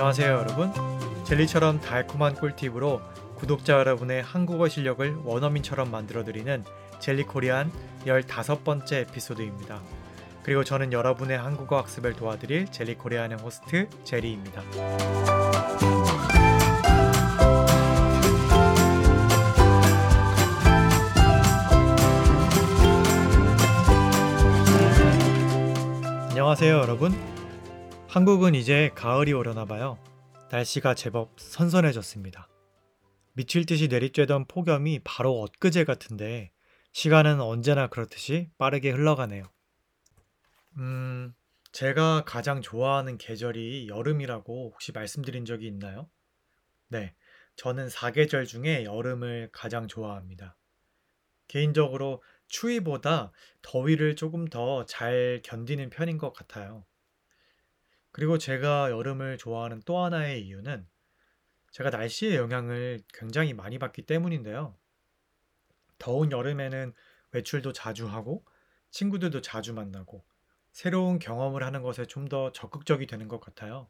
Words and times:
안녕하세요 0.00 0.32
여러분 0.32 0.72
젤리처럼 1.24 1.82
달콤한 1.82 2.34
꿀팁으로 2.36 3.02
구독자 3.36 3.74
여러분의 3.74 4.22
한국어 4.22 4.66
실력을 4.66 5.14
원어민처럼 5.24 5.90
만들어드리는 5.90 6.64
젤리코리안 7.00 7.70
15번째 8.06 8.92
에피소드입니다. 8.94 9.78
그리고 10.42 10.64
저는 10.64 10.94
여러분의 10.94 11.36
한국어 11.36 11.76
학습을 11.76 12.14
도와드릴 12.14 12.72
젤리코리안의 12.72 13.40
호스트 13.40 13.90
제리입니다. 14.04 14.62
안녕하세요 26.30 26.74
여러분 26.78 27.39
한국은 28.10 28.56
이제 28.56 28.90
가을이 28.96 29.32
오려나 29.32 29.64
봐요 29.64 29.96
날씨가 30.50 30.94
제법 30.94 31.38
선선해졌습니다 31.38 32.48
미칠 33.34 33.64
듯이 33.64 33.86
내리쬐던 33.86 34.48
폭염이 34.48 34.98
바로 35.04 35.40
엊그제 35.42 35.84
같은데 35.84 36.50
시간은 36.90 37.40
언제나 37.40 37.86
그렇듯이 37.86 38.50
빠르게 38.58 38.90
흘러가네요 38.90 39.44
음 40.78 41.32
제가 41.70 42.24
가장 42.24 42.62
좋아하는 42.62 43.16
계절이 43.16 43.86
여름이라고 43.86 44.72
혹시 44.72 44.90
말씀드린 44.90 45.44
적이 45.44 45.68
있나요? 45.68 46.10
네 46.88 47.14
저는 47.54 47.88
사계절 47.88 48.44
중에 48.44 48.82
여름을 48.82 49.50
가장 49.52 49.86
좋아합니다 49.86 50.56
개인적으로 51.46 52.24
추위보다 52.48 53.30
더위를 53.62 54.16
조금 54.16 54.48
더 54.48 54.84
잘 54.86 55.40
견디는 55.44 55.90
편인 55.90 56.18
것 56.18 56.32
같아요. 56.32 56.84
그리고 58.12 58.38
제가 58.38 58.90
여름을 58.90 59.38
좋아하는 59.38 59.82
또 59.84 59.98
하나의 59.98 60.44
이유는 60.46 60.86
제가 61.72 61.90
날씨의 61.90 62.36
영향을 62.36 63.00
굉장히 63.14 63.54
많이 63.54 63.78
받기 63.78 64.02
때문인데요. 64.02 64.76
더운 65.98 66.32
여름에는 66.32 66.92
외출도 67.32 67.72
자주 67.72 68.08
하고 68.08 68.44
친구들도 68.90 69.40
자주 69.40 69.72
만나고 69.72 70.24
새로운 70.72 71.18
경험을 71.18 71.62
하는 71.62 71.82
것에 71.82 72.06
좀 72.06 72.28
더 72.28 72.52
적극적이 72.52 73.06
되는 73.06 73.28
것 73.28 73.40
같아요. 73.40 73.88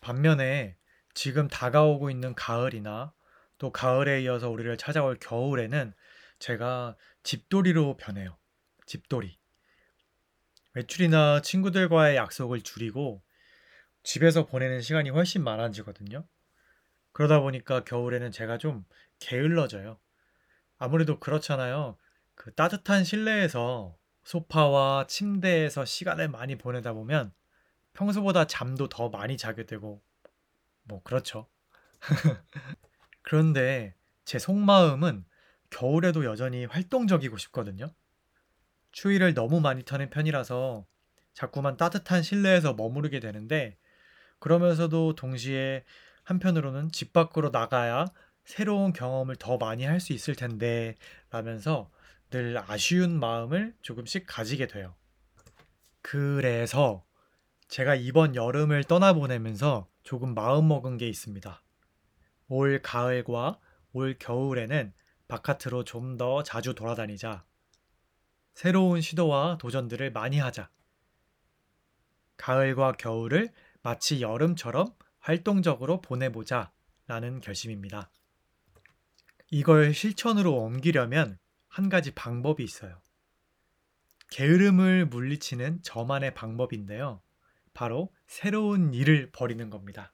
반면에 0.00 0.76
지금 1.14 1.48
다가오고 1.48 2.10
있는 2.10 2.34
가을이나 2.34 3.14
또 3.58 3.70
가을에 3.72 4.22
이어서 4.22 4.50
우리를 4.50 4.76
찾아올 4.76 5.16
겨울에는 5.18 5.94
제가 6.38 6.96
집돌이로 7.22 7.96
변해요. 7.96 8.36
집돌이. 8.86 9.38
외출이나 10.74 11.40
친구들과의 11.40 12.16
약속을 12.16 12.62
줄이고 12.62 13.22
집에서 14.02 14.46
보내는 14.46 14.80
시간이 14.80 15.10
훨씬 15.10 15.42
많아지거든요. 15.42 16.26
그러다 17.12 17.40
보니까 17.40 17.84
겨울에는 17.84 18.32
제가 18.32 18.58
좀 18.58 18.84
게을러져요. 19.20 19.98
아무래도 20.76 21.20
그렇잖아요. 21.20 21.96
그 22.34 22.52
따뜻한 22.54 23.04
실내에서 23.04 23.96
소파와 24.24 25.06
침대에서 25.06 25.84
시간을 25.84 26.28
많이 26.28 26.56
보내다 26.56 26.92
보면 26.92 27.32
평소보다 27.92 28.46
잠도 28.46 28.88
더 28.88 29.08
많이 29.08 29.36
자게 29.36 29.64
되고 29.66 30.02
뭐 30.82 31.02
그렇죠. 31.02 31.48
그런데 33.22 33.94
제 34.24 34.38
속마음은 34.38 35.24
겨울에도 35.70 36.24
여전히 36.24 36.64
활동적이고 36.64 37.38
싶거든요. 37.38 37.94
추위를 38.94 39.34
너무 39.34 39.60
많이 39.60 39.82
타는 39.82 40.10
편이라서 40.10 40.86
자꾸만 41.34 41.76
따뜻한 41.76 42.22
실내에서 42.22 42.74
머무르게 42.74 43.18
되는데 43.20 43.76
그러면서도 44.38 45.16
동시에 45.16 45.84
한편으로는 46.22 46.92
집 46.92 47.12
밖으로 47.12 47.50
나가야 47.50 48.06
새로운 48.44 48.92
경험을 48.92 49.36
더 49.36 49.56
많이 49.58 49.84
할 49.84 50.00
수 50.00 50.12
있을 50.12 50.36
텐데 50.36 50.94
라면서 51.30 51.90
늘 52.30 52.56
아쉬운 52.58 53.18
마음을 53.18 53.74
조금씩 53.82 54.26
가지게 54.28 54.68
돼요. 54.68 54.94
그래서 56.02 57.04
제가 57.68 57.96
이번 57.96 58.36
여름을 58.36 58.84
떠나보내면서 58.84 59.88
조금 60.04 60.34
마음먹은 60.34 60.98
게 60.98 61.08
있습니다. 61.08 61.62
올 62.48 62.80
가을과 62.82 63.58
올 63.92 64.16
겨울에는 64.18 64.92
바깥으로 65.28 65.84
좀 65.84 66.16
더 66.16 66.42
자주 66.44 66.74
돌아다니자. 66.74 67.44
새로운 68.54 69.00
시도와 69.00 69.58
도전들을 69.58 70.12
많이 70.12 70.38
하자. 70.38 70.70
가을과 72.36 72.92
겨울을 72.92 73.52
마치 73.82 74.22
여름처럼 74.22 74.94
활동적으로 75.18 76.00
보내보자 76.00 76.72
라는 77.06 77.40
결심입니다. 77.40 78.10
이걸 79.50 79.92
실천으로 79.92 80.56
옮기려면 80.56 81.38
한 81.68 81.88
가지 81.88 82.12
방법이 82.14 82.62
있어요. 82.62 83.00
게으름을 84.30 85.06
물리치는 85.06 85.82
저만의 85.82 86.34
방법인데요. 86.34 87.20
바로 87.72 88.12
새로운 88.26 88.94
일을 88.94 89.30
벌이는 89.32 89.68
겁니다. 89.68 90.12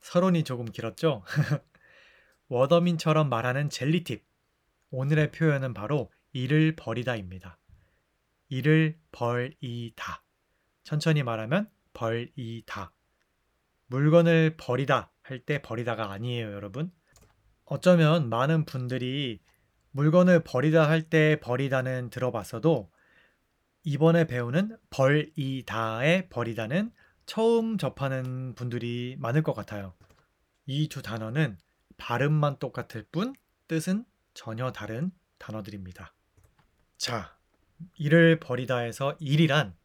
서론이 0.00 0.44
조금 0.44 0.66
길었죠? 0.66 1.24
워더민처럼 2.48 3.28
말하는 3.28 3.70
젤리팁. 3.70 4.24
오늘의 4.90 5.32
표현은 5.32 5.74
바로 5.74 6.10
일을 6.34 6.74
버리다입니다. 6.76 7.58
일을 8.48 8.98
벌이다. 9.12 10.24
천천히 10.82 11.22
말하면 11.22 11.70
벌이다. 11.94 12.92
물건을 13.86 14.56
버리다 14.56 15.12
할 15.22 15.38
때 15.46 15.62
버리다가 15.62 16.10
아니에요, 16.10 16.52
여러분. 16.52 16.92
어쩌면 17.64 18.28
많은 18.28 18.64
분들이 18.66 19.40
물건을 19.92 20.42
버리다 20.44 20.88
할 20.88 21.08
때 21.08 21.38
버리다는 21.40 22.10
들어봤어도 22.10 22.90
이번에 23.84 24.26
배우는 24.26 24.76
벌이다의 24.90 26.28
버리다는 26.30 26.90
처음 27.26 27.78
접하는 27.78 28.54
분들이 28.54 29.16
많을 29.20 29.42
것 29.42 29.54
같아요. 29.54 29.94
이 30.66 30.88
두 30.88 31.00
단어는 31.00 31.58
발음만 31.96 32.58
똑같을 32.58 33.06
뿐 33.12 33.34
뜻은 33.68 34.04
전혀 34.34 34.72
다른 34.72 35.12
단어들입니다. 35.38 36.12
자, 37.04 37.36
일을 37.98 38.40
버리다 38.40 38.78
해서 38.78 39.14
일이란 39.20 39.76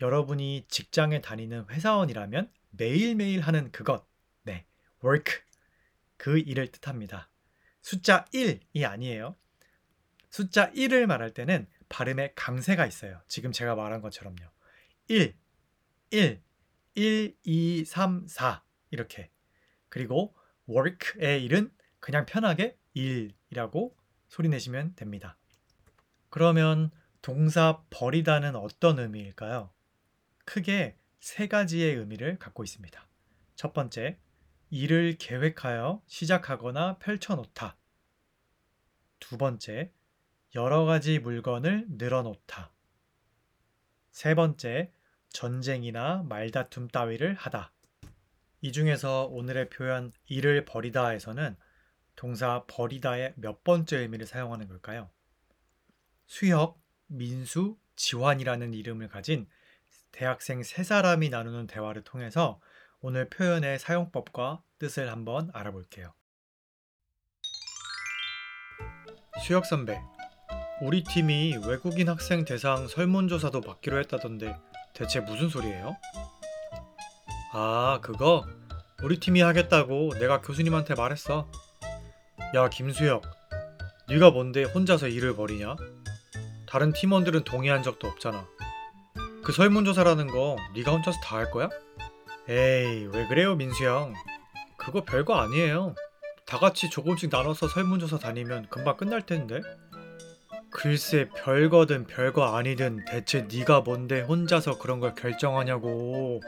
여러분이 0.00 0.66
직장에 0.68 1.20
다니는 1.20 1.68
회사원이라면 1.68 2.48
매일매일 2.70 3.40
하는 3.40 3.72
그것, 3.72 4.06
네, 4.44 4.66
work, 5.02 5.40
그 6.16 6.38
일을 6.38 6.68
뜻합니다. 6.68 7.28
숫자 7.82 8.24
1이 8.26 8.84
아니에요. 8.84 9.34
숫자 10.28 10.70
1을 10.70 11.06
말할 11.06 11.34
때는 11.34 11.66
발음에 11.88 12.34
강세가 12.36 12.86
있어요. 12.86 13.20
지금 13.26 13.50
제가 13.50 13.74
말한 13.74 14.00
것처럼요. 14.00 14.36
1, 15.08 15.34
1, 16.12 16.40
1, 16.94 17.36
2, 17.42 17.84
3, 17.84 18.28
4 18.28 18.62
이렇게. 18.92 19.32
그리고 19.88 20.36
work의 20.68 21.42
일은 21.42 21.72
그냥 21.98 22.26
편하게 22.26 22.78
일이라고 22.94 23.96
소리 24.28 24.48
내시면 24.48 24.94
됩니다. 24.94 25.36
그러면 26.30 26.90
동사 27.22 27.82
버리다는 27.90 28.56
어떤 28.56 28.98
의미일까요? 28.98 29.70
크게 30.44 30.96
세 31.18 31.48
가지의 31.48 31.96
의미를 31.96 32.38
갖고 32.38 32.64
있습니다. 32.64 33.06
첫 33.56 33.74
번째, 33.74 34.18
일을 34.70 35.16
계획하여 35.18 36.02
시작하거나 36.06 36.98
펼쳐놓다. 36.98 37.76
두 39.18 39.36
번째, 39.36 39.92
여러 40.54 40.84
가지 40.84 41.18
물건을 41.18 41.86
늘어놓다. 41.90 42.72
세 44.10 44.34
번째, 44.34 44.92
전쟁이나 45.28 46.24
말다툼 46.28 46.88
따위를 46.88 47.34
하다. 47.34 47.72
이 48.62 48.72
중에서 48.72 49.26
오늘의 49.26 49.68
표현 49.70 50.12
일을 50.26 50.64
버리다에서는 50.64 51.56
동사 52.16 52.64
버리다의 52.66 53.34
몇 53.36 53.62
번째 53.64 53.98
의미를 53.98 54.26
사용하는 54.26 54.68
걸까요? 54.68 55.10
수혁, 56.30 56.80
민수, 57.08 57.76
지환이라는 57.96 58.72
이름을 58.72 59.08
가진 59.08 59.48
대학생 60.12 60.62
세 60.62 60.84
사람이 60.84 61.28
나누는 61.28 61.66
대화를 61.66 62.04
통해서 62.04 62.60
오늘 63.00 63.28
표현의 63.28 63.80
사용법과 63.80 64.62
뜻을 64.78 65.10
한번 65.10 65.50
알아볼게요. 65.52 66.14
수혁 69.42 69.66
선배, 69.66 70.00
우리 70.80 71.02
팀이 71.02 71.56
외국인 71.66 72.08
학생 72.08 72.44
대상 72.44 72.86
설문조사도 72.86 73.60
받기로 73.62 73.98
했다던데 73.98 74.56
대체 74.94 75.18
무슨 75.18 75.48
소리예요? 75.48 75.96
아, 77.52 77.98
그거? 78.02 78.46
우리 79.02 79.18
팀이 79.18 79.40
하겠다고 79.40 80.14
내가 80.20 80.40
교수님한테 80.40 80.94
말했어. 80.94 81.50
야, 82.54 82.68
김수혁. 82.68 83.24
네가 84.08 84.30
뭔데 84.30 84.62
혼자서 84.62 85.08
일을 85.08 85.34
벌이냐? 85.34 85.74
다른 86.70 86.92
팀원들은 86.92 87.44
동의한 87.44 87.82
적도 87.82 88.06
없잖아. 88.06 88.46
그 89.42 89.52
설문조사라는 89.52 90.28
거 90.28 90.56
네가 90.74 90.92
혼자서 90.92 91.18
다 91.20 91.36
할 91.36 91.50
거야? 91.50 91.68
에이, 92.48 93.08
왜 93.12 93.26
그래요, 93.26 93.56
민수 93.56 93.84
형? 93.84 94.14
그거 94.78 95.04
별거 95.04 95.34
아니에요. 95.34 95.94
다 96.46 96.58
같이 96.58 96.90
조금씩 96.90 97.30
나눠서 97.30 97.68
설문조사 97.68 98.18
다니면 98.18 98.68
금방 98.70 98.96
끝날 98.96 99.22
텐데. 99.26 99.60
글쎄, 100.70 101.28
별거든 101.36 102.06
별거 102.06 102.56
아니든 102.56 103.04
대체 103.06 103.42
네가 103.42 103.80
뭔데 103.80 104.20
혼자서 104.20 104.78
그런 104.78 105.00
걸 105.00 105.14
결정하냐고. 105.14 106.40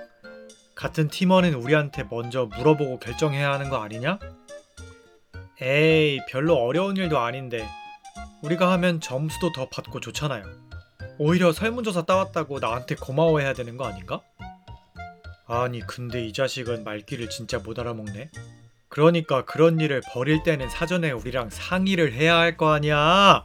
같은 0.74 1.08
팀원인 1.08 1.54
우리한테 1.54 2.04
먼저 2.10 2.46
물어보고 2.46 2.98
결정해야 3.00 3.52
하는 3.52 3.68
거 3.70 3.82
아니냐? 3.82 4.18
에이, 5.60 6.20
별로 6.28 6.56
어려운 6.56 6.96
일도 6.96 7.18
아닌데. 7.18 7.68
우리가 8.42 8.70
하면 8.72 9.00
점수도 9.00 9.52
더 9.52 9.68
받고 9.68 10.00
좋잖아요. 10.00 10.44
오히려 11.18 11.52
설문조사 11.52 12.02
따왔다고 12.02 12.58
나한테 12.58 12.94
고마워해야 12.96 13.52
되는 13.54 13.76
거 13.76 13.86
아닌가? 13.86 14.20
아니, 15.46 15.80
근데 15.80 16.24
이 16.26 16.32
자식은 16.32 16.84
말귀를 16.84 17.28
진짜 17.30 17.58
못 17.58 17.78
알아먹네. 17.78 18.30
그러니까 18.88 19.44
그런 19.44 19.80
일을 19.80 20.02
벌일 20.12 20.42
때는 20.42 20.68
사전에 20.70 21.10
우리랑 21.12 21.50
상의를 21.50 22.12
해야 22.12 22.36
할 22.36 22.56
거 22.56 22.72
아니야. 22.72 23.44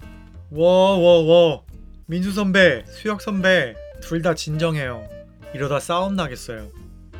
워워워. 0.49 1.65
민수 2.05 2.31
선배, 2.31 2.83
수혁 2.87 3.21
선배, 3.21 3.75
둘 4.01 4.21
다 4.21 4.33
진정해요. 4.33 5.07
이러다 5.53 5.79
싸움 5.79 6.15
나겠어요. 6.15 6.69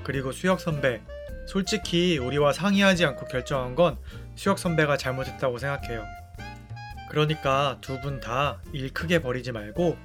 그리고 0.03 0.31
수혁 0.31 0.59
선배, 0.59 1.01
솔직히 1.47 2.17
우리와 2.17 2.53
상의하지 2.53 3.05
않고 3.05 3.25
결정한 3.25 3.75
건 3.75 3.97
수혁 4.35 4.59
선배가 4.59 4.97
잘못했다고 4.97 5.57
생각해요. 5.57 6.05
그러니까 7.09 7.77
두 7.81 7.99
분 8.01 8.19
다 8.19 8.59
일 8.73 8.93
크게 8.93 9.21
버리지 9.21 9.51
말고 9.51 9.97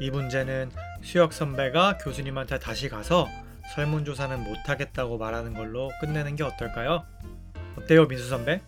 이 0.00 0.10
문제는 0.10 0.70
수혁 1.02 1.32
선배가 1.32 1.98
교수님한테 1.98 2.58
다시 2.58 2.88
가서 2.88 3.28
설문조사는 3.74 4.44
못하겠다고 4.44 5.18
말하는 5.18 5.54
걸로 5.54 5.90
끝내는 6.00 6.36
게 6.36 6.44
어떨까요? 6.44 7.04
어때요, 7.76 8.06
민수 8.06 8.28
선배? 8.28 8.60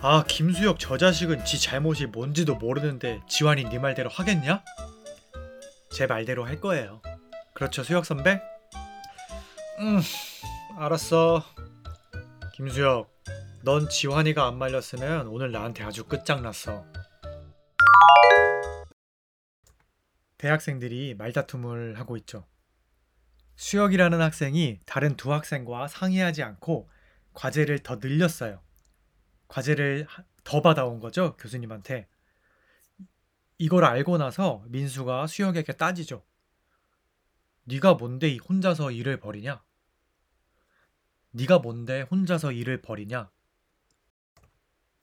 아, 0.00 0.22
김수혁 0.26 0.78
저 0.78 0.96
자식은 0.96 1.44
지 1.44 1.60
잘못이 1.60 2.06
뭔지도 2.06 2.54
모르는데 2.56 3.20
지환이 3.28 3.64
네 3.64 3.78
말대로 3.78 4.08
하겠냐? 4.10 4.62
제 5.90 6.06
말대로 6.06 6.44
할 6.44 6.60
거예요. 6.60 7.00
그렇죠, 7.54 7.82
수혁 7.82 8.04
선배? 8.06 8.40
음, 9.80 10.00
알았어. 10.76 11.42
김수혁, 12.54 13.17
넌 13.62 13.88
지환이가 13.88 14.46
안 14.46 14.56
말렸으면 14.58 15.26
오늘 15.28 15.50
나한테 15.52 15.82
아주 15.84 16.04
끝장났어. 16.06 16.84
대학생들이 20.38 21.14
말다툼을 21.14 21.98
하고 21.98 22.16
있죠. 22.18 22.46
수혁이라는 23.56 24.20
학생이 24.20 24.78
다른 24.86 25.16
두 25.16 25.32
학생과 25.32 25.88
상의하지 25.88 26.44
않고 26.44 26.88
과제를 27.34 27.80
더 27.80 27.96
늘렸어요. 27.96 28.62
과제를 29.48 30.06
하- 30.08 30.22
더 30.44 30.62
받아온 30.62 31.00
거죠, 31.00 31.36
교수님한테. 31.36 32.06
이걸 33.58 33.84
알고 33.84 34.18
나서 34.18 34.62
민수가 34.68 35.26
수혁에게 35.26 35.72
따지죠. 35.72 36.24
네가 37.64 37.94
뭔데 37.94 38.28
이 38.28 38.38
혼자서 38.38 38.92
일을 38.92 39.18
벌이냐? 39.18 39.62
네가 41.32 41.58
뭔데 41.58 42.02
혼자서 42.02 42.52
일을 42.52 42.80
벌이냐? 42.80 43.28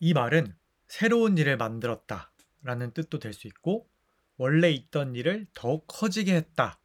이 0.05 0.13
말은 0.13 0.55
새로운 0.87 1.35
일을 1.35 1.57
만들었다 1.57 2.31
라는 2.61 2.91
뜻도 2.91 3.17
될 3.17 3.33
수 3.33 3.47
있고 3.47 3.89
원래 4.37 4.69
있던 4.69 5.15
일을 5.15 5.47
더욱 5.55 5.85
커지게 5.87 6.35
했다. 6.35 6.79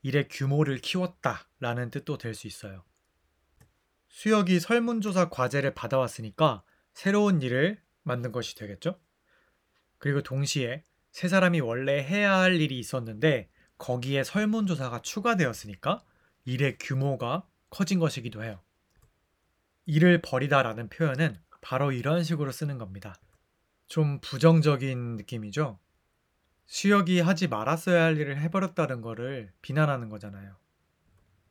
일의 0.00 0.28
규모를 0.28 0.78
키웠다 0.78 1.46
라는 1.60 1.90
뜻도 1.90 2.16
될 2.16 2.32
수 2.32 2.46
있어요. 2.46 2.82
수혁이 4.08 4.60
설문조사 4.60 5.28
과제를 5.28 5.74
받아왔으니까 5.74 6.64
새로운 6.94 7.42
일을 7.42 7.82
만든 8.02 8.32
것이 8.32 8.54
되겠죠? 8.54 8.98
그리고 9.98 10.22
동시에 10.22 10.84
세 11.10 11.28
사람이 11.28 11.60
원래 11.60 12.02
해야 12.02 12.38
할 12.38 12.58
일이 12.62 12.78
있었는데 12.78 13.50
거기에 13.76 14.24
설문조사가 14.24 15.02
추가되었으니까 15.02 16.02
일의 16.46 16.78
규모가 16.78 17.46
커진 17.68 17.98
것이기도 17.98 18.42
해요. 18.42 18.62
일을 19.84 20.22
버리다라는 20.22 20.88
표현은 20.88 21.43
바로 21.64 21.92
이런 21.92 22.22
식으로 22.22 22.52
쓰는 22.52 22.76
겁니다. 22.76 23.14
좀 23.88 24.20
부정적인 24.20 25.16
느낌이죠? 25.16 25.78
수혁이 26.66 27.20
하지 27.20 27.48
말았어야 27.48 28.04
할 28.04 28.18
일을 28.18 28.38
해버렸다는 28.42 29.00
거를 29.00 29.50
비난하는 29.62 30.10
거잖아요. 30.10 30.56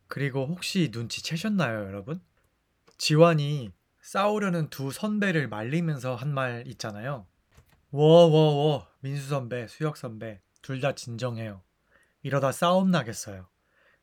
그리고 0.06 0.46
혹시 0.46 0.90
눈치채셨나요, 0.92 1.86
여러분? 1.86 2.20
지환이 2.96 3.72
싸우려는 4.02 4.70
두 4.70 4.92
선배를 4.92 5.48
말리면서 5.48 6.14
한 6.14 6.28
말 6.32 6.62
있잖아요. 6.68 7.26
워워워 7.90 8.86
민수 9.00 9.28
선배, 9.28 9.66
수혁 9.66 9.96
선배 9.96 10.40
둘 10.62 10.80
다 10.80 10.94
진정해요. 10.94 11.60
이러다 12.22 12.52
싸움 12.52 12.92
나겠어요. 12.92 13.48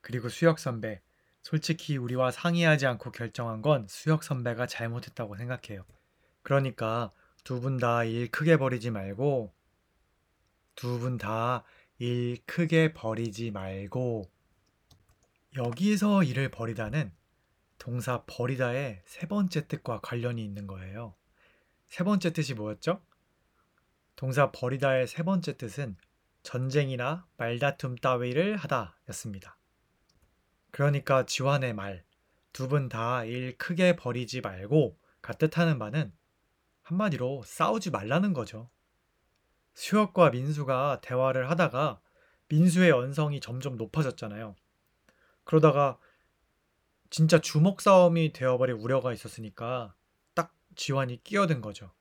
그리고 0.02 0.28
수혁 0.28 0.60
선배, 0.60 1.02
솔직히 1.42 1.96
우리와 1.98 2.32
상의하지 2.32 2.86
않고 2.86 3.12
결정한 3.14 3.62
건 3.62 3.88
수혁 3.88 4.24
선배가 4.24 4.68
잘못했다고 4.68 5.38
생각해요. 5.38 5.86
그러니까 6.44 7.12
두 7.44 7.60
분 7.62 7.78
다 7.78 8.04
일 8.06 8.30
크게 8.32 8.58
버리지 8.58 8.92
말고 8.92 9.54
두 10.76 11.00
분 11.00 11.18
다 11.18 11.64
일 12.00 12.38
크게 12.46 12.94
버리지 12.94 13.52
말고 13.52 14.30
여기서 15.56 16.24
일을 16.24 16.50
버리다는 16.50 17.12
동사 17.78 18.24
버리다의 18.26 19.02
세 19.06 19.28
번째 19.28 19.68
뜻과 19.68 20.02
관련이 20.02 20.44
있는 20.44 20.66
거예요. 20.68 21.16
세 21.90 22.04
번째 22.04 22.32
뜻이 22.32 22.54
뭐였죠? 22.54 23.02
동사 24.16 24.52
버리다의 24.52 25.08
세 25.08 25.24
번째 25.24 25.58
뜻은 25.58 25.98
전쟁이나 26.44 27.28
말다툼 27.38 27.96
따위를 27.96 28.56
하다 28.56 28.98
였습니다. 29.10 29.58
그러니까 30.72 31.26
지환의 31.26 31.74
말, 31.74 32.04
두 32.54 32.68
분 32.68 32.90
다 32.90 33.26
일 33.26 33.58
크게 33.58 33.96
버리지 33.96 34.42
말고 34.42 34.98
가 35.22 35.34
뜻하는 35.34 35.78
바는 35.80 36.14
한마디로 36.84 37.44
싸우지 37.46 37.92
말라는 37.92 38.34
거죠. 38.34 38.70
수혁과 39.74 40.32
민수가 40.32 41.02
대화를 41.02 41.50
하다가 41.50 42.02
민수의 42.50 42.92
언성이 42.92 43.40
점점 43.40 43.78
높아졌잖아요. 43.78 44.56
그러다가 45.44 45.98
진짜 47.10 47.40
주먹 47.40 47.82
싸움이 47.82 48.34
되어버릴 48.34 48.76
우려가 48.76 49.14
있었으니까 49.14 49.96
딱 50.34 50.54
지환이 50.76 51.24
끼어든 51.24 51.62
거죠. 51.62 51.94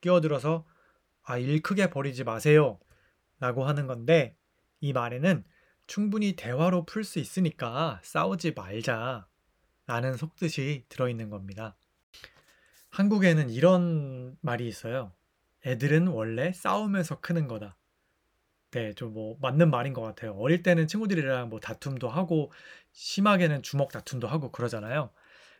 끼어들어서 0.00 0.66
아, 1.22 1.38
일 1.38 1.60
크게 1.62 1.90
버리지 1.90 2.24
마세요. 2.24 2.78
라고 3.40 3.64
하는 3.64 3.86
건데 3.86 4.36
이 4.80 4.92
말에는 4.92 5.44
충분히 5.86 6.34
대화로 6.36 6.84
풀 6.84 7.04
수 7.04 7.18
있으니까 7.18 8.00
싸우지 8.02 8.52
말자. 8.52 9.26
라는 9.86 10.16
속뜻이 10.16 10.84
들어있는 10.88 11.30
겁니다. 11.30 11.76
한국에는 12.98 13.48
이런 13.50 14.36
말이 14.40 14.66
있어요. 14.66 15.12
애들은 15.64 16.08
원래 16.08 16.52
싸우면서 16.52 17.20
크는 17.20 17.46
거다. 17.46 17.76
네, 18.72 18.92
좀 18.92 19.12
뭐 19.12 19.36
맞는 19.40 19.70
말인 19.70 19.92
것 19.92 20.02
같아요. 20.02 20.32
어릴 20.32 20.64
때는 20.64 20.88
친구들이랑 20.88 21.48
뭐 21.48 21.60
다툼도 21.60 22.08
하고 22.08 22.50
심하게는 22.90 23.62
주먹 23.62 23.92
다툼도 23.92 24.26
하고 24.26 24.50
그러잖아요. 24.50 25.10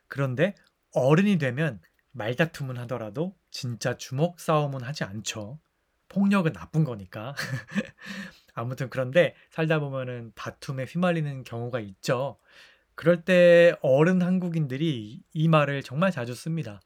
그런데 0.09 0.57
어른이 0.95 1.39
되면 1.39 1.81
말다툼은 2.11 2.77
하더라도 2.79 3.37
진짜 3.53 3.97
주먹 3.97 4.41
싸움은 4.41 4.83
하지 4.83 5.05
않죠. 5.05 5.61
폭력은 6.09 6.53
나쁜 6.53 6.83
거니까. 6.83 7.37
아무튼 8.55 8.91
그런데 8.91 9.37
살다 9.51 9.79
보면은 9.79 10.33
다툼에 10.35 10.87
휘말리는 10.87 11.45
경우가 11.45 11.79
있죠. 11.79 12.37
그럴 12.97 13.25
때 13.25 13.77
어른 13.81 14.23
한국인들이 14.23 15.23
이 15.33 15.49
말을 15.49 15.85
정말 15.85 16.11
자주 16.11 16.35
씁니다. 16.35 16.81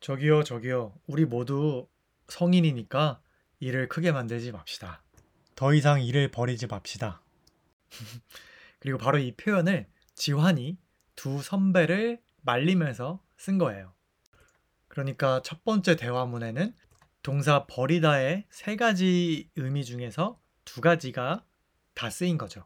저기요, 0.00 0.44
저기요. 0.44 0.94
우리 1.06 1.24
모두 1.24 1.88
성인이니까 2.28 3.20
일을 3.60 3.88
크게 3.88 4.12
만들지 4.12 4.52
맙시다. 4.52 5.02
더 5.54 5.74
이상 5.74 6.02
일을 6.02 6.30
벌이지 6.30 6.68
맙시다. 6.68 7.22
그리고 8.78 8.98
바로 8.98 9.18
이 9.18 9.32
표현을 9.32 9.88
지환이 10.14 10.78
두 11.16 11.42
선배를 11.42 12.20
말리면서 12.42 13.22
쓴 13.36 13.58
거예요. 13.58 13.92
그러니까 14.86 15.42
첫 15.42 15.64
번째 15.64 15.96
대화문에는 15.96 16.74
동사 17.22 17.66
버리다의 17.66 18.46
세 18.50 18.76
가지 18.76 19.50
의미 19.56 19.84
중에서 19.84 20.40
두 20.64 20.80
가지가 20.80 21.44
다 21.94 22.10
쓰인 22.10 22.38
거죠. 22.38 22.64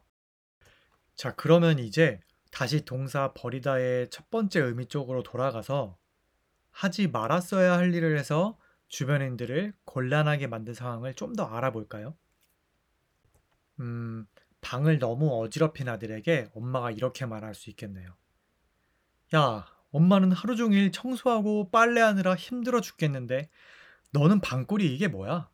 자, 1.15 1.33
그러면 1.35 1.79
이제 1.79 2.19
다시 2.51 2.85
동사 2.85 3.33
버리다의 3.33 4.09
첫 4.09 4.29
번째 4.29 4.61
의미 4.61 4.85
쪽으로 4.85 5.23
돌아가서 5.23 5.97
하지 6.73 7.07
말았어야 7.07 7.77
할 7.77 7.93
일을 7.93 8.17
해서 8.19 8.57
주변인들을 8.89 9.73
곤란하게 9.85 10.47
만든 10.47 10.73
상황을 10.73 11.13
좀 11.15 11.33
더 11.35 11.45
알아볼까요? 11.45 12.15
음, 13.79 14.25
방을 14.61 14.99
너무 14.99 15.41
어지럽힌 15.41 15.89
아들에게 15.89 16.49
엄마가 16.55 16.91
이렇게 16.91 17.25
말할 17.25 17.55
수 17.55 17.69
있겠네요. 17.69 18.15
야, 19.35 19.65
엄마는 19.91 20.31
하루 20.31 20.55
종일 20.55 20.91
청소하고 20.91 21.69
빨래하느라 21.71 22.35
힘들어 22.35 22.81
죽겠는데 22.81 23.49
너는 24.11 24.41
방골이 24.41 24.93
이게 24.93 25.07
뭐야? 25.07 25.49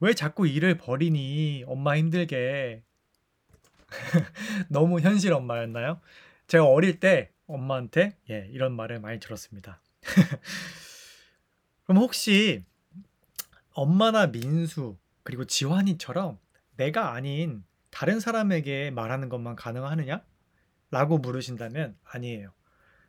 왜 0.00 0.14
자꾸 0.14 0.46
일을 0.46 0.78
버리니? 0.78 1.64
엄마 1.66 1.96
힘들게. 1.96 2.84
너무 4.68 5.00
현실 5.00 5.32
엄마였나요? 5.32 6.00
제가 6.46 6.64
어릴 6.66 7.00
때 7.00 7.32
엄마한테 7.46 8.18
예, 8.30 8.48
이런 8.50 8.72
말을 8.74 9.00
많이 9.00 9.18
들었습니다. 9.20 9.80
그럼 11.84 12.02
혹시 12.02 12.64
엄마나 13.72 14.26
민수 14.26 14.96
그리고 15.22 15.44
지환이처럼 15.44 16.38
내가 16.76 17.12
아닌 17.12 17.64
다른 17.90 18.20
사람에게 18.20 18.90
말하는 18.90 19.28
것만 19.28 19.56
가능하느냐? 19.56 20.22
라고 20.90 21.18
물으신다면 21.18 21.96
아니에요. 22.04 22.52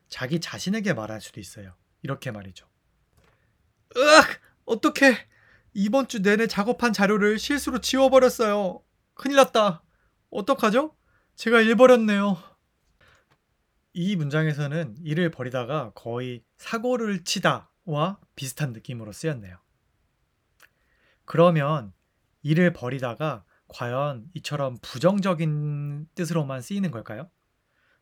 자기 0.09 0.39
자신에게 0.39 0.93
말할 0.93 1.21
수도 1.21 1.39
있어요. 1.39 1.75
이렇게 2.01 2.31
말이죠. 2.31 2.67
으악! 3.97 4.39
어떡해! 4.65 5.27
이번 5.73 6.07
주 6.07 6.21
내내 6.21 6.47
작업한 6.47 6.91
자료를 6.93 7.37
실수로 7.37 7.81
지워버렸어요. 7.81 8.81
큰일 9.13 9.35
났다. 9.37 9.83
어떡하죠? 10.29 10.95
제가 11.35 11.61
일 11.61 11.75
버렸네요. 11.75 12.37
이 13.93 14.15
문장에서는 14.15 14.97
일을 15.03 15.31
버리다가 15.31 15.91
거의 15.95 16.43
사고를 16.57 17.23
치다와 17.23 18.19
비슷한 18.35 18.73
느낌으로 18.73 19.11
쓰였네요. 19.11 19.57
그러면 21.25 21.93
일을 22.43 22.73
버리다가 22.73 23.43
과연 23.67 24.29
이처럼 24.33 24.77
부정적인 24.81 26.07
뜻으로만 26.15 26.61
쓰이는 26.61 26.91
걸까요? 26.91 27.29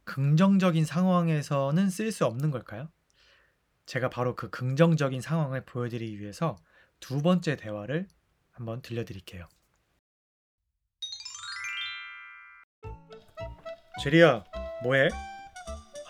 긍정적인 0.04 0.86
상황에서는 0.86 1.90
쓸 1.90 2.12
수 2.12 2.26
없는 2.26 2.52
걸까요? 2.52 2.90
제가 3.86 4.10
바로 4.10 4.36
그 4.36 4.50
긍정적인 4.50 5.22
상황을 5.22 5.66
보여드리기 5.66 6.20
위해서 6.20 6.58
두 7.00 7.22
번째 7.22 7.56
대화를 7.56 8.08
한번 8.52 8.82
들려드릴게요. 8.82 9.48
제리야, 14.04 14.44
뭐해? 14.84 15.10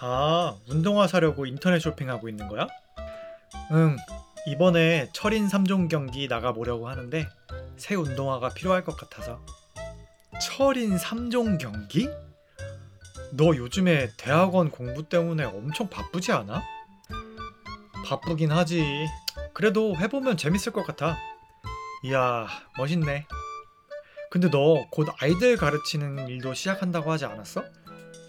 아, 0.07 0.55
운동화 0.69 1.07
사려고 1.07 1.47
인터넷 1.47 1.79
쇼핑하고 1.79 2.29
있는 2.29 2.47
거야? 2.47 2.67
응, 3.71 3.97
이번에 4.45 5.09
철인 5.13 5.47
3종 5.47 5.89
경기 5.89 6.27
나가보려고 6.27 6.87
하는데 6.87 7.27
새 7.75 7.95
운동화가 7.95 8.49
필요할 8.49 8.83
것 8.83 8.95
같아서. 8.97 9.43
철인 10.39 10.95
3종 10.97 11.57
경기? 11.59 12.07
너 13.31 13.55
요즘에 13.55 14.09
대학원 14.15 14.69
공부 14.69 15.09
때문에 15.09 15.43
엄청 15.43 15.89
바쁘지 15.89 16.31
않아? 16.33 16.61
바쁘긴 18.05 18.51
하지. 18.51 19.07
그래도 19.55 19.95
해보면 19.97 20.37
재밌을 20.37 20.71
것 20.71 20.85
같아. 20.85 21.17
이야, 22.03 22.45
멋있네. 22.77 23.25
근데 24.29 24.51
너 24.51 24.85
곧 24.91 25.07
아이들 25.19 25.57
가르치는 25.57 26.27
일도 26.27 26.53
시작한다고 26.53 27.11
하지 27.11 27.25
않았어? 27.25 27.63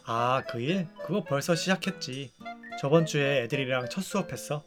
아, 0.06 0.42
그 0.48 0.60
일? 0.60 0.86
그거 1.04 1.24
벌써 1.24 1.54
시작했지. 1.54 2.32
저번 2.80 3.06
주에 3.06 3.42
애들이랑 3.42 3.88
첫 3.90 4.02
수업했어. 4.02 4.64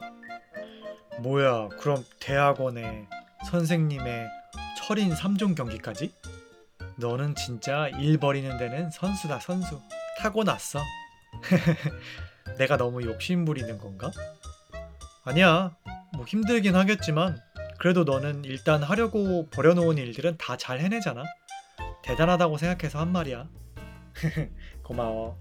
뭐야, 1.19 1.69
그럼 1.79 2.03
대학원에 2.19 3.07
선생님의 3.49 4.27
철인 4.77 5.13
3종 5.13 5.55
경기까지? 5.55 6.13
너는 6.97 7.35
진짜 7.35 7.87
일 7.87 8.17
버리는 8.17 8.57
데는 8.57 8.91
선수다, 8.91 9.39
선수. 9.39 9.81
타고났어. 10.19 10.79
내가 12.57 12.75
너무 12.77 13.03
욕심 13.03 13.45
부리는 13.45 13.77
건가? 13.77 14.11
아니야. 15.23 15.75
뭐 16.13 16.25
힘들긴 16.25 16.75
하겠지만 16.75 17.39
그래도 17.77 18.03
너는 18.03 18.43
일단 18.43 18.83
하려고 18.83 19.47
버려놓은 19.51 19.97
일들은 19.97 20.37
다 20.37 20.57
잘 20.57 20.79
해내잖아. 20.81 21.23
대단하다고 22.03 22.57
생각해서 22.57 22.99
한 22.99 23.11
말이야. 23.13 23.47
고마워. 24.89 25.37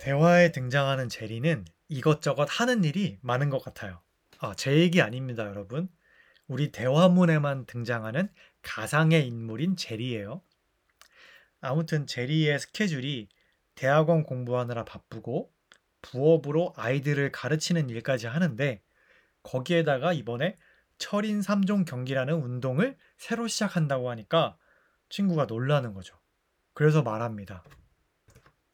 대화에 0.00 0.52
등장하는 0.52 1.08
제리는 1.08 1.64
이것저것 1.88 2.46
하는 2.48 2.84
일이 2.84 3.18
많은 3.20 3.50
것 3.50 3.58
같아요. 3.58 4.00
아, 4.38 4.54
제 4.54 4.78
얘기 4.78 5.02
아닙니다, 5.02 5.44
여러분. 5.46 5.88
우리 6.46 6.70
대화문에만 6.70 7.66
등장하는 7.66 8.28
가상의 8.62 9.26
인물인 9.26 9.74
제리예요. 9.74 10.40
아무튼 11.60 12.06
제리의 12.06 12.60
스케줄이 12.60 13.28
대학원 13.74 14.22
공부하느라 14.22 14.84
바쁘고 14.84 15.52
부업으로 16.00 16.74
아이들을 16.76 17.32
가르치는 17.32 17.90
일까지 17.90 18.28
하는데 18.28 18.80
거기에다가 19.42 20.12
이번에 20.12 20.56
철인 20.98 21.40
3종 21.40 21.86
경기라는 21.86 22.34
운동을 22.34 22.96
새로 23.16 23.48
시작한다고 23.48 24.10
하니까 24.10 24.56
친구가 25.08 25.46
놀라는 25.46 25.92
거죠. 25.92 26.21
그래서 26.74 27.02
말합니다. 27.02 27.62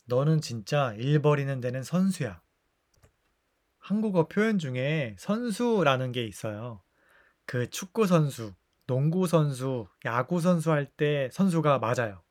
너는 0.07 0.41
진짜 0.41 0.95
일 0.95 1.21
버리는 1.21 1.61
데는 1.61 1.83
선수야. 1.83 2.41
한국어 3.79 4.29
표현 4.29 4.59
중에 4.59 5.17
선수라는 5.19 6.13
게 6.13 6.25
있어요. 6.25 6.83
그 7.47 7.71
축구 7.71 8.07
선수, 8.07 8.55
농구 8.87 9.27
선수, 9.27 9.89
야구 10.05 10.41
선수 10.41 10.71
할 10.71 10.87
때 10.87 11.29
선수가 11.33 11.79
맞아요. 11.79 12.23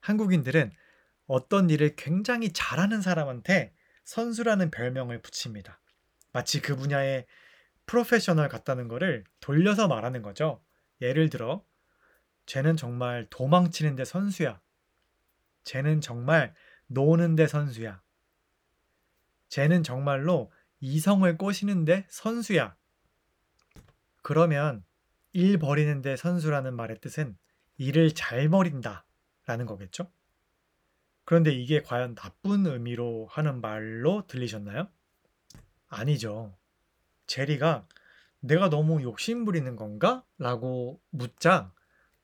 한국인들은 0.00 0.72
어떤 1.26 1.70
일을 1.70 1.96
굉장히 1.96 2.52
잘하는 2.52 3.02
사람한테 3.02 3.74
선수라는 4.04 4.70
별명을 4.70 5.20
붙입니다. 5.22 5.80
마치 6.32 6.60
그 6.60 6.76
분야의 6.76 7.26
프로페셔널 7.86 8.48
같다는 8.48 8.88
거를 8.88 9.24
돌려서 9.40 9.88
말하는 9.88 10.22
거죠. 10.22 10.62
예를 11.00 11.30
들어, 11.30 11.64
쟤는 12.46 12.76
정말 12.76 13.26
도망치는데 13.30 14.04
선수야. 14.04 14.60
쟤는 15.66 16.00
정말 16.00 16.54
노는데 16.86 17.48
선수야. 17.48 18.00
쟤는 19.48 19.82
정말로 19.82 20.52
이성을 20.80 21.36
꼬시는데 21.36 22.06
선수야. 22.08 22.76
그러면 24.22 24.84
일 25.32 25.58
버리는데 25.58 26.16
선수라는 26.16 26.74
말의 26.74 27.00
뜻은 27.00 27.36
일을 27.78 28.14
잘 28.14 28.48
버린다 28.48 29.04
라는 29.44 29.66
거겠죠? 29.66 30.10
그런데 31.24 31.52
이게 31.52 31.82
과연 31.82 32.14
나쁜 32.14 32.64
의미로 32.66 33.26
하는 33.28 33.60
말로 33.60 34.24
들리셨나요? 34.28 34.88
아니죠. 35.88 36.56
제리가 37.26 37.88
내가 38.38 38.70
너무 38.70 39.02
욕심 39.02 39.44
부리는 39.44 39.74
건가? 39.74 40.24
라고 40.38 41.02
묻자 41.10 41.72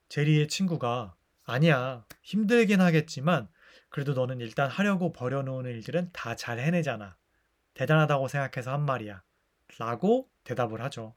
제리의 0.09 0.47
친구가 0.47 1.17
아니야. 1.45 2.05
힘들긴 2.23 2.81
하겠지만 2.81 3.49
그래도 3.89 4.15
너는 4.15 4.41
일단 4.41 4.71
하려고 4.71 5.13
버려놓은 5.13 5.67
일들은 5.67 6.11
다 6.13 6.35
잘 6.35 6.59
해내잖아. 6.59 7.17
대단하다고 7.75 8.29
생각해서 8.29 8.73
한 8.73 8.85
말이야. 8.85 9.23
라고 9.79 10.31
대답을 10.45 10.81
하죠. 10.83 11.15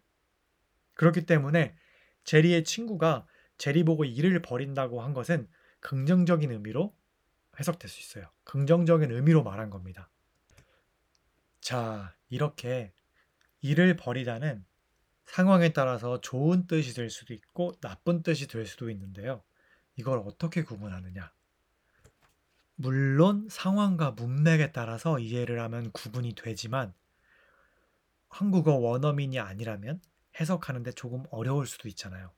그렇기 0.94 1.26
때문에 1.26 1.76
제리의 2.24 2.64
친구가 2.64 3.28
제리 3.58 3.84
보고 3.84 4.04
일을 4.06 4.42
버린다고 4.42 5.02
한 5.02 5.14
것은 5.14 5.48
긍정적인 5.80 6.52
의미로 6.52 6.96
해석될 7.60 7.90
수 7.90 8.00
있어요. 8.02 8.30
긍정적인 8.44 9.12
의미로 9.12 9.44
말한 9.44 9.70
겁니다. 9.70 10.10
자, 11.62 12.16
이렇게 12.30 12.94
일을 13.62 13.96
버리다는 13.96 14.66
상황에 15.26 15.74
따라서 15.74 16.22
좋은 16.22 16.68
뜻이 16.68 16.94
될 16.94 17.10
수도 17.10 17.34
있고 17.34 17.74
나쁜 17.82 18.22
뜻이 18.24 18.48
될 18.48 18.66
수도 18.66 18.90
있는데요. 18.90 19.44
이걸 19.96 20.20
어떻게 20.20 20.64
구분하느냐? 20.64 21.32
물론 22.76 23.48
상황과 23.50 24.12
문맥에 24.12 24.72
따라서 24.72 25.20
이해를 25.20 25.62
하면 25.62 25.92
구분이 25.92 26.34
되지만 26.36 26.94
한국어 28.28 28.76
원어민이 28.76 29.40
아니라면 29.40 30.02
해석하는데 30.40 30.92
조금 30.92 31.24
어려울 31.32 31.66
수도 31.66 31.88
있잖아요. 31.88 32.34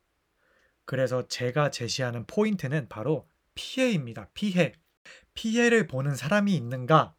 그래서 0.86 1.28
제가 1.28 1.72
제시하는 1.72 2.26
포인트는 2.28 2.88
바로 2.88 3.28
피해입니다. 3.56 4.30
피해. 4.34 4.74
피해를 5.34 5.88
보는 5.88 6.16
사람이 6.16 6.56
있는가? 6.56 7.16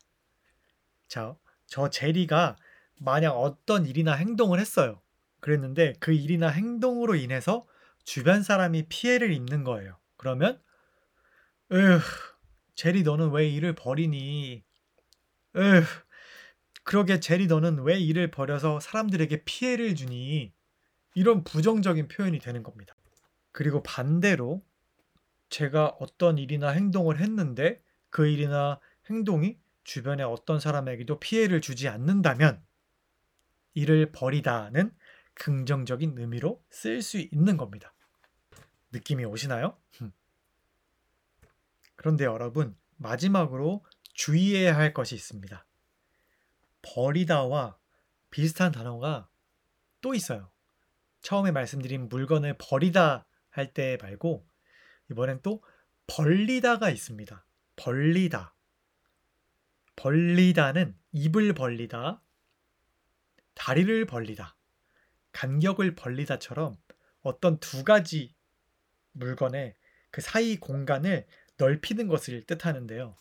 자, 1.08 1.36
저 1.66 1.90
제리가 1.90 2.56
만약 3.00 3.32
어떤 3.32 3.86
일이나 3.86 4.14
행동을 4.14 4.60
했어요. 4.60 5.02
그랬는데 5.40 5.94
그 5.98 6.12
일이나 6.12 6.48
행동으로 6.48 7.16
인해서 7.16 7.66
주변 8.04 8.42
사람이 8.42 8.86
피해를 8.88 9.32
입는 9.32 9.64
거예요. 9.64 9.98
그러면 10.18 10.60
으, 11.72 12.00
제리 12.74 13.02
너는 13.02 13.30
왜 13.30 13.48
일을 13.48 13.74
버리니? 13.74 14.62
으, 15.56 15.82
그러게 16.84 17.20
제리 17.20 17.46
너는 17.46 17.80
왜 17.80 17.98
일을 17.98 18.30
버려서 18.30 18.80
사람들에게 18.80 19.44
피해를 19.44 19.94
주니? 19.94 20.52
이런 21.14 21.44
부정적인 21.44 22.08
표현이 22.08 22.38
되는 22.38 22.62
겁니다. 22.62 22.94
그리고 23.52 23.82
반대로 23.82 24.62
제가 25.48 25.96
어떤 25.98 26.38
일이나 26.38 26.70
행동을 26.70 27.18
했는데 27.18 27.82
그 28.10 28.26
일이나 28.26 28.78
행동이 29.10 29.58
주변의 29.84 30.26
어떤 30.26 30.60
사람에게도 30.60 31.18
피해를 31.18 31.60
주지 31.60 31.88
않는다면 31.88 32.62
이를 33.74 34.12
버리다는 34.12 34.94
긍정적인 35.34 36.14
의미로 36.18 36.62
쓸 36.70 37.00
수 37.00 37.18
있는 37.18 37.56
겁니다. 37.56 37.94
느낌이 38.92 39.24
오시나요? 39.24 39.76
그런데 41.96 42.24
여러분, 42.24 42.76
마지막으로 42.96 43.84
주의해야 44.14 44.76
할 44.76 44.92
것이 44.94 45.14
있습니다. 45.14 45.66
버리다와 46.82 47.78
비슷한 48.30 48.72
단어가 48.72 49.28
또 50.00 50.14
있어요. 50.14 50.50
처음에 51.22 51.50
말씀드린 51.50 52.08
물건을 52.08 52.56
버리다 52.58 53.26
할 53.50 53.72
때 53.72 53.98
말고 54.00 54.48
이번엔 55.10 55.40
또 55.42 55.62
벌리다가 56.06 56.90
있습니다. 56.90 57.44
벌리다. 57.76 58.54
벌리다는 59.96 60.96
입을 61.10 61.54
벌리다, 61.54 62.22
다리를 63.54 64.06
벌리다, 64.06 64.56
간격을 65.32 65.96
벌리다처럼 65.96 66.76
어떤 67.22 67.58
두 67.58 67.82
가지 67.82 68.36
물건의 69.12 69.74
그 70.10 70.20
사이 70.20 70.56
공간을 70.56 71.26
넓히는 71.56 72.08
것을 72.08 72.44
뜻하는데요. 72.44 73.16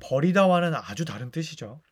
버리다와는 0.00 0.74
아주 0.74 1.04
다른 1.04 1.30
뜻이죠. 1.30 1.82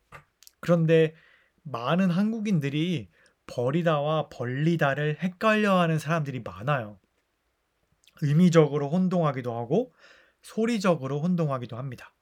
그런데 0.61 1.15
많은 1.63 2.11
한국인들이 2.11 3.09
버리다와 3.47 4.29
벌리다를 4.29 5.19
헷갈려하는 5.21 5.99
사람들이 5.99 6.41
많아요. 6.41 6.99
의미적으로 8.23 8.91
혼동하기도 8.91 9.57
하고 9.57 9.95
소리적으로 10.43 11.21
혼동하기도 11.21 11.77
합니다. 11.77 12.15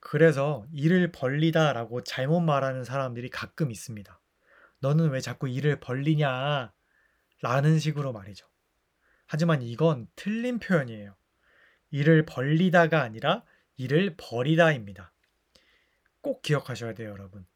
그래서 0.00 0.66
일을 0.72 1.12
벌리다라고 1.12 2.02
잘못 2.02 2.40
말하는 2.40 2.84
사람들이 2.84 3.30
가끔 3.30 3.70
있습니다. 3.70 4.20
너는 4.80 5.10
왜 5.10 5.20
자꾸 5.20 5.48
일을 5.48 5.80
벌리냐? 5.80 6.72
라는 7.40 7.78
식으로 7.78 8.12
말이죠. 8.12 8.47
하지만 9.28 9.62
이건 9.62 10.08
틀린 10.16 10.58
표현이에요. 10.58 11.14
일을 11.90 12.24
벌리다가 12.24 13.02
아니라 13.02 13.44
일을 13.76 14.14
버리다입니다. 14.16 15.12
꼭 16.22 16.42
기억하셔야 16.42 16.94
돼요, 16.94 17.10
여러분. 17.10 17.46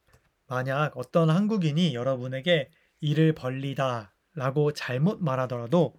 만약 0.47 0.97
어떤 0.97 1.31
한국인이 1.31 1.95
여러분에게 1.95 2.71
일을 3.00 3.35
벌리다 3.35 4.14
라고 4.35 4.73
잘못 4.73 5.23
말하더라도 5.23 5.95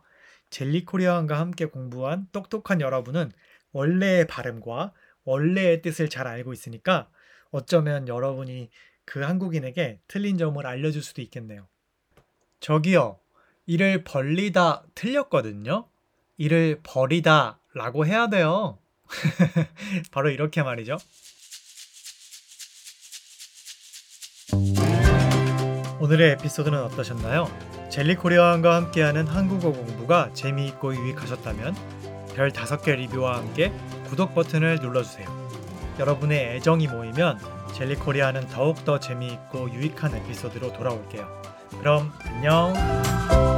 젤리 0.51 0.85
코리아원과 0.85 1.39
함께 1.39 1.65
공부한 1.65 2.27
똑똑한 2.31 2.79
여러분은 2.79 3.31
원래의 3.71 4.27
발음과 4.27 4.93
원래의 5.23 5.81
뜻을 5.81 6.07
잘 6.07 6.27
알고 6.27 6.53
있으니까 6.53 7.09
어쩌면 7.49 8.07
여러분이 8.07 8.69
그 9.05 9.21
한국인에게 9.21 10.01
틀린 10.07 10.37
점을 10.37 10.65
알려줄 10.65 11.01
수도 11.01 11.21
있겠네요. 11.23 11.67
저기요, 12.59 13.19
일을 13.65 14.03
벌리다 14.03 14.83
틀렸거든요? 14.95 15.87
일을 16.37 16.81
버리다 16.83 17.59
라고 17.73 18.05
해야 18.05 18.27
돼요. 18.27 18.79
바로 20.11 20.29
이렇게 20.29 20.63
말이죠. 20.63 20.97
오늘의 25.99 26.31
에피소드는 26.33 26.77
어떠셨나요? 26.83 27.47
젤리 27.89 28.15
코리안과 28.15 28.75
함께하는 28.75 29.27
한국어 29.27 29.71
공부가 29.71 30.33
재미있고 30.33 30.95
유익하셨다면 30.95 31.75
별 32.35 32.51
5개 32.51 32.95
리뷰와 32.95 33.37
함께 33.37 33.71
구독 34.09 34.35
버튼을 34.35 34.79
눌러주세요. 34.81 35.27
여러분의 35.99 36.55
애정이 36.55 36.87
모이면 36.87 37.39
젤리 37.73 37.95
코리아는 37.95 38.47
더욱더 38.47 38.99
재미있고 38.99 39.71
유익한 39.71 40.15
에피소드로 40.15 40.73
돌아올게요. 40.73 41.41
그럼 41.79 42.11
안녕! 42.25 43.52